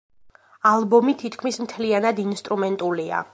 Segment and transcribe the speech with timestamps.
[0.69, 3.23] ალბომი თითქმის მთლიანად ინსტრუმენტულია.